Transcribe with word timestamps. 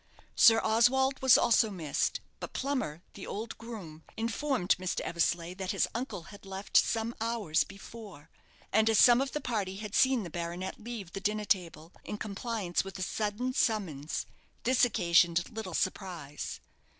Sir 0.35 0.59
Oswald 0.63 1.21
was 1.21 1.37
also 1.37 1.69
missed; 1.69 2.21
but 2.39 2.53
Plummer, 2.53 3.03
the 3.13 3.27
old 3.27 3.55
groom, 3.59 4.03
informed 4.17 4.75
Mr. 4.79 5.01
Eversleigh 5.01 5.53
that 5.53 5.73
his 5.73 5.87
uncle 5.93 6.23
had 6.33 6.43
left 6.43 6.75
some 6.75 7.13
hours 7.21 7.63
before; 7.63 8.31
and 8.73 8.89
as 8.89 8.97
some 8.97 9.21
of 9.21 9.33
the 9.33 9.39
party 9.41 9.75
had 9.77 9.93
seen 9.93 10.23
the 10.23 10.31
baronet 10.31 10.79
leave 10.79 11.11
the 11.13 11.21
dinner 11.21 11.45
table, 11.45 11.93
in 12.03 12.17
compliance 12.17 12.83
with 12.83 12.97
a 12.97 13.03
sudden 13.03 13.53
summons, 13.53 14.25
this 14.63 14.83
occasioned 14.83 15.47
little 15.51 15.75
surprise. 15.75 16.61